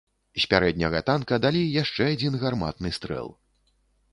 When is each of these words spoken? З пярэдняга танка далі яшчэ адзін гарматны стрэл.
З 0.43 0.47
пярэдняга 0.53 1.01
танка 1.09 1.39
далі 1.45 1.61
яшчэ 1.83 2.07
адзін 2.15 2.41
гарматны 2.45 2.89
стрэл. 2.99 3.31